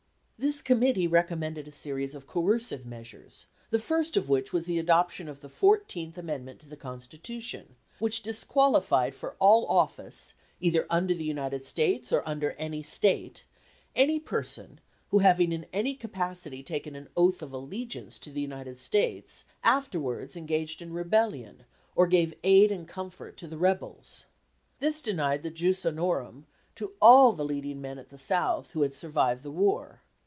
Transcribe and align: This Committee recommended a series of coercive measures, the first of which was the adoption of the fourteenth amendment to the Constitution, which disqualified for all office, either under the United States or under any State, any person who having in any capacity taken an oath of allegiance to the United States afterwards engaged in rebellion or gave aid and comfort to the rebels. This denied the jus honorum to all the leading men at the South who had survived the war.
This 0.43 0.63
Committee 0.63 1.05
recommended 1.05 1.67
a 1.67 1.71
series 1.71 2.15
of 2.15 2.25
coercive 2.25 2.83
measures, 2.83 3.45
the 3.69 3.77
first 3.77 4.17
of 4.17 4.27
which 4.27 4.51
was 4.51 4.65
the 4.65 4.79
adoption 4.79 5.27
of 5.29 5.39
the 5.41 5.47
fourteenth 5.49 6.17
amendment 6.17 6.59
to 6.61 6.67
the 6.67 6.75
Constitution, 6.75 7.75
which 7.99 8.23
disqualified 8.23 9.13
for 9.13 9.35
all 9.37 9.67
office, 9.67 10.33
either 10.59 10.87
under 10.89 11.13
the 11.13 11.23
United 11.23 11.63
States 11.63 12.11
or 12.11 12.27
under 12.27 12.53
any 12.53 12.81
State, 12.81 13.45
any 13.95 14.19
person 14.19 14.79
who 15.09 15.19
having 15.19 15.51
in 15.51 15.67
any 15.71 15.93
capacity 15.93 16.63
taken 16.63 16.95
an 16.95 17.09
oath 17.15 17.43
of 17.43 17.53
allegiance 17.53 18.17
to 18.17 18.31
the 18.31 18.41
United 18.41 18.79
States 18.79 19.45
afterwards 19.63 20.35
engaged 20.35 20.81
in 20.81 20.91
rebellion 20.91 21.65
or 21.95 22.07
gave 22.07 22.33
aid 22.43 22.71
and 22.71 22.87
comfort 22.87 23.37
to 23.37 23.45
the 23.47 23.59
rebels. 23.59 24.25
This 24.79 25.03
denied 25.03 25.43
the 25.43 25.51
jus 25.51 25.81
honorum 25.85 26.45
to 26.77 26.93
all 26.99 27.31
the 27.33 27.45
leading 27.45 27.79
men 27.79 27.99
at 27.99 28.09
the 28.09 28.17
South 28.17 28.71
who 28.71 28.81
had 28.81 28.95
survived 28.95 29.43
the 29.43 29.51
war. 29.51 30.01